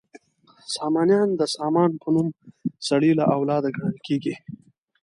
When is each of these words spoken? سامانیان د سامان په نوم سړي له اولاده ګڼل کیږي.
سامانیان 0.75 1.29
د 1.35 1.41
سامان 1.55 1.91
په 2.01 2.07
نوم 2.15 2.27
سړي 2.87 3.11
له 3.19 3.23
اولاده 3.35 3.69
ګڼل 3.77 3.97
کیږي. 4.07 4.35